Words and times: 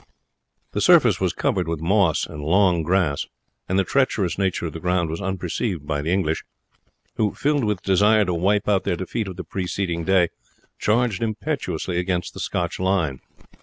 The 0.71 0.81
surface 0.81 1.19
was 1.21 1.31
covered 1.31 1.67
with 1.67 1.79
moss 1.79 2.25
and 2.25 2.41
long 2.43 2.81
grass, 2.81 3.27
and 3.69 3.77
the 3.77 3.83
treacherous 3.83 4.35
nature 4.35 4.65
of 4.65 4.73
the 4.73 4.79
ground 4.79 5.11
was 5.11 5.21
unperceived 5.21 5.85
by 5.85 6.01
the 6.01 6.11
English, 6.11 6.43
who, 7.17 7.35
filled 7.35 7.63
with 7.65 7.83
desire 7.83 8.25
to 8.25 8.33
wipe 8.33 8.67
out 8.67 8.83
their 8.83 8.95
defeat 8.95 9.27
of 9.27 9.35
the 9.35 9.43
preceding 9.43 10.03
day, 10.03 10.29
charged 10.79 11.21
impetuously 11.21 11.99
against 11.99 12.33
the 12.33 12.39
Scotch 12.39 12.79
line. 12.79 13.19